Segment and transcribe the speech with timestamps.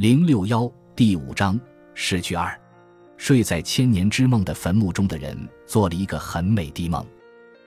[0.00, 1.60] 零六幺第五章
[1.92, 2.58] 失去二，
[3.18, 7.06] 睡在千年之梦的坟墓中的人做了一个很美的梦。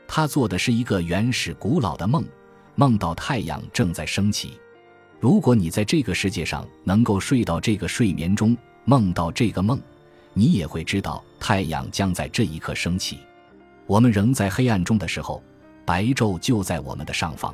[0.07, 2.25] 他做的是一个原始古老的梦，
[2.73, 4.59] 梦到太阳正在升起。
[5.19, 9.79] 如果你在这个世界上能够睡到这个睡眠中，梦到这个梦，
[10.33, 13.19] 你也会知道太阳将在这一刻升起。
[13.85, 15.39] 我们仍在黑暗中的时候，
[15.85, 17.53] 白昼就在我们的上方。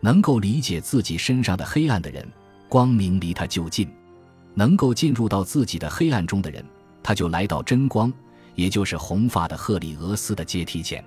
[0.00, 2.26] 能够理解自己身上的黑暗的人，
[2.66, 3.86] 光明离他就近。
[4.58, 6.64] 能够进入到自己的黑暗中的人，
[7.02, 8.10] 他就来到真光，
[8.54, 11.04] 也就是红发的赫里俄斯的阶梯前。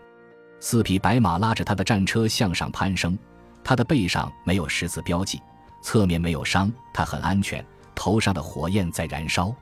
[0.60, 3.18] 四匹白马拉着他的战车向上攀升，
[3.64, 5.42] 他的背上没有十字标记，
[5.82, 7.66] 侧面没有伤，他很安全。
[7.96, 9.54] 头上的火焰在燃烧，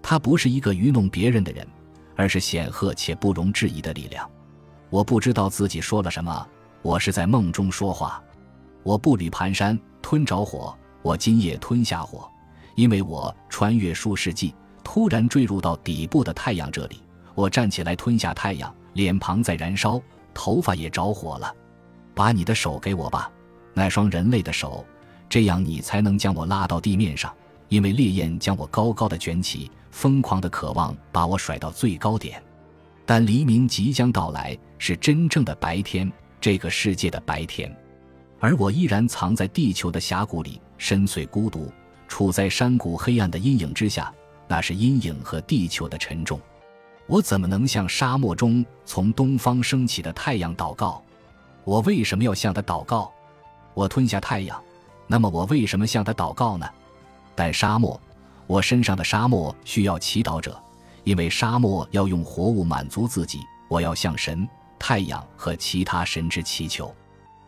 [0.00, 1.66] 他不是一个愚弄别人的人，
[2.14, 4.30] 而是显赫且不容置疑的力量。
[4.90, 6.46] 我不知道自己说了什么，
[6.82, 8.22] 我是在梦中说话。
[8.84, 12.30] 我步履蹒跚，吞着火，我今夜吞下火。
[12.74, 17.00] 因为我穿越数世纪，突然坠入到底部的太阳这里。
[17.34, 20.00] 我站起来吞下太阳，脸庞在燃烧，
[20.32, 21.52] 头发也着火了。
[22.14, 23.30] 把你的手给我吧，
[23.72, 24.84] 那双人类的手，
[25.28, 27.32] 这样你才能将我拉到地面上。
[27.68, 32.40] 因为烈焰将我高高的卷起，疯狂的渴望把我甩到最高点。
[33.04, 37.74] 但黎明即将到来，是真正的白天，这个世界的白天，
[38.38, 41.72] 而我依然藏在地球的峡谷里，深邃孤独。
[42.14, 44.14] 处在山谷黑暗的阴影之下，
[44.46, 46.40] 那是阴影和地球的沉重。
[47.08, 51.02] 我怎么能向沙漠中从东方升起的太阳祷告？
[51.64, 53.12] 我为什么要向他祷告？
[53.74, 54.62] 我吞下太阳，
[55.08, 56.64] 那么我为什么向他祷告呢？
[57.34, 58.00] 但沙漠，
[58.46, 60.56] 我身上的沙漠需要祈祷者，
[61.02, 63.40] 因为沙漠要用活物满足自己。
[63.66, 66.94] 我要向神、太阳和其他神之祈求。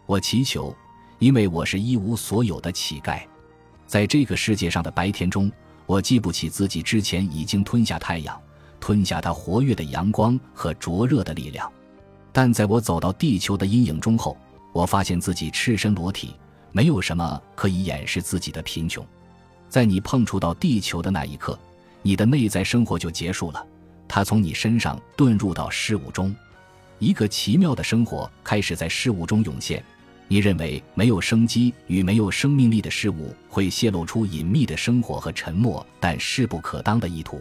[0.07, 0.75] 我祈求，
[1.21, 3.21] 因为我是一无所有的乞丐。
[3.87, 5.51] 在这个世界上的白天中，
[5.87, 8.39] 我记不起自己之前已经吞下太阳，
[8.81, 11.71] 吞下它活跃的阳光和灼热的力量。
[12.33, 14.37] 但在我走到地球的阴影中后，
[14.73, 16.35] 我发现自己赤身裸体，
[16.73, 19.07] 没有什么可以掩饰自己的贫穷。
[19.69, 21.59] 在你碰触到地球的那一刻，
[22.03, 23.67] 你的内在生活就结束了，
[24.07, 26.35] 它从你身上遁入到事物中，
[26.99, 29.83] 一个奇妙的生活开始在事物中涌现。
[30.29, 37.41] 你认为没有生机与没有生命力的事物会泄露出隐秘的生活和沉默但势不可当的意图？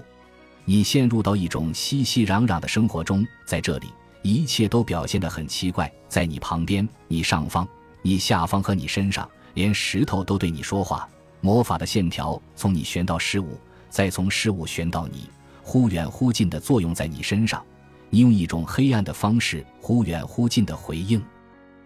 [0.66, 3.88] 你陷入到一种熙熙攘攘的生活中，在这里，
[4.22, 5.92] 一切都表现得很奇怪。
[6.08, 7.68] 在你旁边、你上方、
[8.02, 11.08] 你下方和你身上，连石头都对你说话。
[11.42, 13.60] 魔法的线条从你旋到事物，
[13.90, 15.30] 再从事物旋到你，
[15.62, 17.64] 忽远忽近的作用在你身上。
[18.10, 21.22] 你用一种黑暗的方式忽远忽近的回应。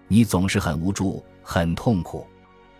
[0.09, 2.27] 你总是很无助、很痛苦，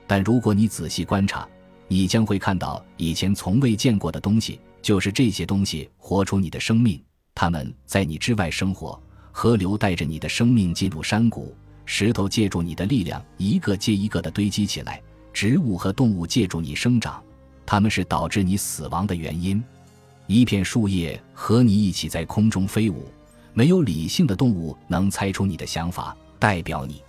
[0.05, 1.47] 但如果你仔细观察，
[1.87, 4.59] 你将会看到以前从未见过的东西。
[4.81, 7.03] 就是这些东西活出你的生命，
[7.35, 8.97] 它们在你之外生活。
[9.31, 11.53] 河流带着你的生命进入山谷，
[11.85, 15.01] 石头借助你的力量一个接一个的堆积起来，
[15.33, 17.21] 植物和动物借助你生长，
[17.65, 19.61] 它们是导致你死亡的原因。
[20.27, 23.05] 一片树叶和你一起在空中飞舞，
[23.53, 27.03] 没有理性的动物能猜出你的想法，代表你。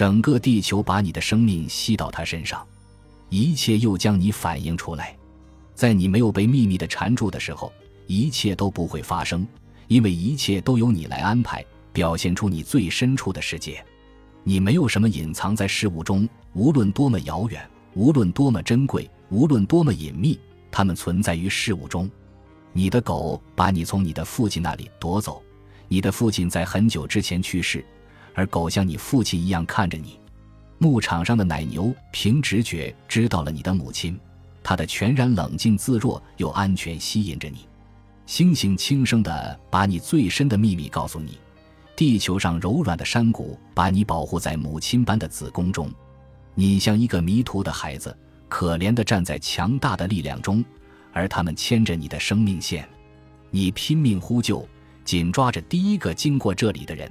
[0.00, 2.66] 整个地球把你的生命吸到它身上，
[3.28, 5.14] 一切又将你反映出来。
[5.74, 7.70] 在你没有被秘密的缠住的时候，
[8.06, 9.46] 一切都不会发生，
[9.88, 11.62] 因为一切都由你来安排，
[11.92, 13.84] 表现出你最深处的世界。
[14.42, 17.62] 你没有什么隐藏在事物中，无论多么遥远，
[17.92, 20.40] 无论多么珍贵，无论多么隐秘，
[20.70, 22.10] 它们存在于事物中。
[22.72, 25.42] 你的狗把你从你的父亲那里夺走，
[25.88, 27.84] 你的父亲在很久之前去世。
[28.34, 30.18] 而狗像你父亲一样看着你，
[30.78, 34.18] 牧场上的奶牛凭直觉知道了你的母亲，
[34.62, 37.66] 它的全然冷静自若又安全吸引着你。
[38.26, 41.38] 星星轻声地把你最深的秘密告诉你，
[41.96, 45.90] 地球上柔软的山谷把你保护在母亲般的子宫中。
[46.54, 48.16] 你像一个迷途的孩子，
[48.48, 50.64] 可怜地站在强大的力量中，
[51.12, 52.88] 而他们牵着你的生命线。
[53.50, 54.66] 你拼命呼救，
[55.04, 57.10] 紧抓着第一个经过这里的人。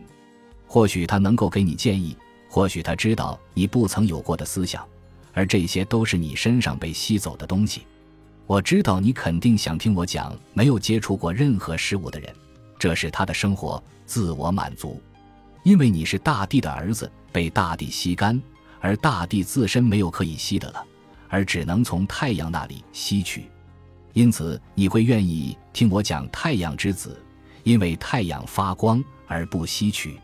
[0.71, 2.16] 或许他能够给你建议，
[2.48, 4.88] 或许他知道你不曾有过的思想，
[5.33, 7.88] 而这些都是你身上被吸走的东西。
[8.45, 12.31] 我知道你肯定想听我讲没有接触过任何事物的人，
[12.77, 15.01] 这是他的生活，自我满足，
[15.63, 18.39] 因为你是大地的儿子，被大地吸干，
[18.80, 20.86] 而大地自身没有可以吸的了，
[21.30, 23.50] 而只能从太阳那里吸取，
[24.13, 27.19] 因此你会愿意听我讲太阳之子，
[27.63, 30.19] 因为太阳发光而不吸取。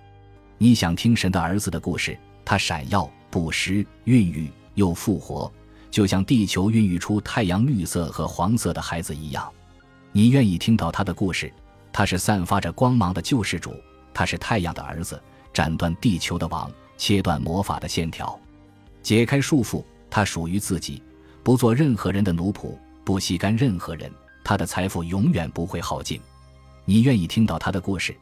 [0.58, 2.18] 你想听神的儿子的故事？
[2.46, 5.52] 他闪耀、不失、孕育又复活，
[5.92, 9.52] 就像地球孕育出太阳绿色和黄色的孩子一样。
[10.12, 11.52] 你愿意听到他的故事？
[11.92, 13.74] 他是散发着光芒的救世主，
[14.14, 15.22] 他是太阳的儿子，
[15.54, 18.40] 斩断地球的网，切断魔法的线条，
[19.02, 19.84] 解开束缚。
[20.10, 21.04] 他属于自己，
[21.44, 24.10] 不做任何人的奴仆，不吸干任何人。
[24.44, 26.22] 他的财富永远不会耗尽。
[26.86, 28.16] 你愿意听到他的故事？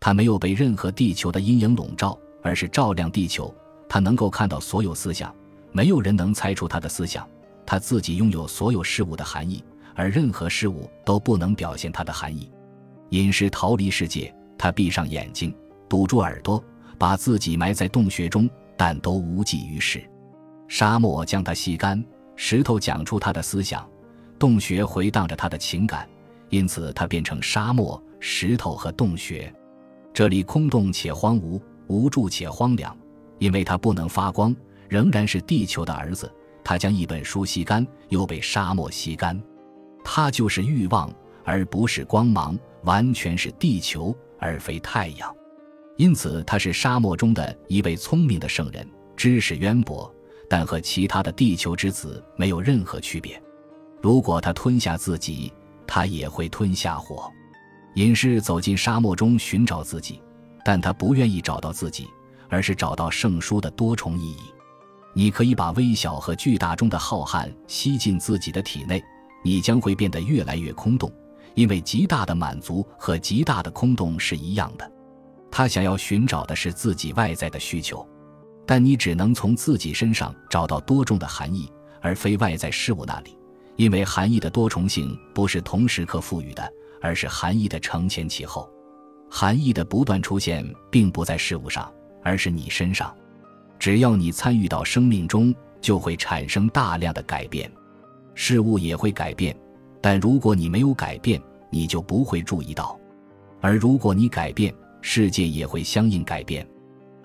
[0.00, 3.54] 他没有被任何地球的阴影笼罩，而是照亮地球。
[3.86, 5.34] 他能够看到所有思想，
[5.72, 7.28] 没有人能猜出他的思想。
[7.66, 9.62] 他自己拥有所有事物的含义，
[9.94, 12.50] 而任何事物都不能表现它的含义。
[13.10, 15.54] 隐士逃离世界，他闭上眼睛，
[15.88, 16.62] 堵住耳朵，
[16.98, 20.02] 把自己埋在洞穴中，但都无济于事。
[20.66, 22.02] 沙漠将他吸干，
[22.36, 23.88] 石头讲出他的思想，
[24.38, 26.08] 洞穴回荡着他的情感，
[26.48, 29.52] 因此他变成沙漠、石头和洞穴。
[30.12, 32.96] 这里空洞且荒芜，无助且荒凉，
[33.38, 34.54] 因为他不能发光，
[34.88, 36.30] 仍然是地球的儿子。
[36.62, 39.40] 他将一本书吸干，又被沙漠吸干。
[40.04, 41.10] 他就是欲望，
[41.44, 45.34] 而不是光芒，完全是地球，而非太阳。
[45.96, 48.86] 因此，他是沙漠中的一位聪明的圣人，
[49.16, 50.12] 知识渊博，
[50.48, 53.40] 但和其他的地球之子没有任何区别。
[54.00, 55.52] 如果他吞下自己，
[55.86, 57.30] 他也会吞下火。
[57.94, 60.22] 隐士走进沙漠中寻找自己，
[60.64, 62.06] 但他不愿意找到自己，
[62.48, 64.42] 而是找到圣书的多重意义。
[65.12, 69.02] 你可以把微小和巨大中的浩瀚吸进自己的体内，
[69.42, 71.12] 你将会变得越来越空洞，
[71.54, 74.92] 因为极大的满足和极大的空洞是一样的。
[75.50, 78.08] 他想要寻找的是自己外在的需求，
[78.64, 81.68] 但你只能从自己身上找到多重的含义，
[82.00, 83.36] 而非外在事物那里，
[83.74, 86.72] 因为含义的多重性不是同时刻赋予的。
[87.00, 88.70] 而是含义的承前启后，
[89.30, 91.92] 含义的不断出现，并不在事物上，
[92.22, 93.14] 而是你身上。
[93.78, 97.70] 只要你参与到生命中，就会产生大量的改变，
[98.34, 99.56] 事物也会改变。
[100.02, 102.98] 但如果你没有改变，你就不会注意到；
[103.60, 106.66] 而如果你改变，世界也会相应改变。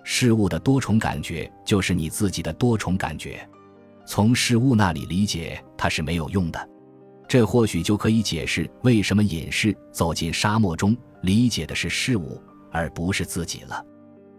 [0.04, 3.46] 事物的多重感觉就是你自己的多重感觉，
[4.06, 6.70] 从事物那里理解它是没有用的。
[7.28, 12.42] 这或许就可以解释为什么隐士走进沙漠中，理解的是事物
[12.72, 13.84] 而不是自己了。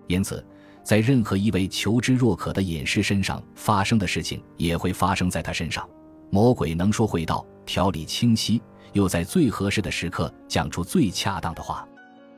[0.07, 0.45] 因此，
[0.85, 5.89] 在任何一位求知若渴的隐士身上发生的事情，也会发生在他身上。
[6.31, 8.63] 魔鬼能说会道，条理清晰，
[8.93, 11.87] 又在最合适的时刻讲出最恰当的话。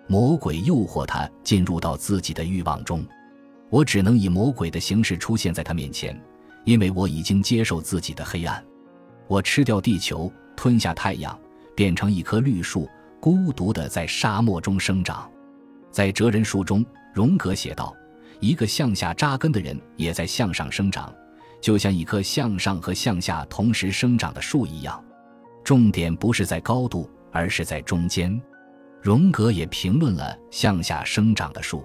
[0.06, 3.06] 魔鬼诱惑他进入到自己的欲望中，
[3.68, 6.18] 我只能以魔鬼的形式出现在他面前，
[6.64, 8.64] 因为我已经接受自己的黑暗。
[9.28, 11.38] 我吃掉地球，吞下太阳，
[11.76, 12.88] 变成一棵绿树，
[13.20, 15.30] 孤独地在沙漠中生长。
[15.90, 16.84] 在哲人书中，
[17.14, 17.94] 荣格写道
[18.40, 21.14] ：“一个向下扎根的人，也在向上生长，
[21.60, 25.02] 就像一棵向上和向下同时生长的树一样。
[25.62, 28.40] 重点不是在高度，而是在中间。”
[29.00, 31.84] 荣格也评论了向下生长的树。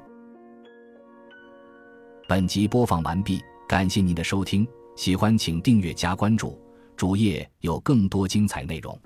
[2.27, 6.62] 本集播放完毕，感谢您的收听，喜欢请订阅加关注。
[7.03, 8.97] 主页有更多精彩内容。